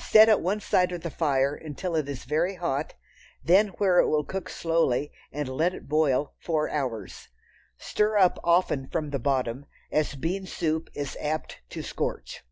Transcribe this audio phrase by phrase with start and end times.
[0.00, 2.94] Set at one side of the fire until it is very hot,
[3.44, 7.28] then where it will cook slowly, and let it boil four hours.
[7.76, 12.42] Stir up often from the bottom, as bean soup is apt to scorch.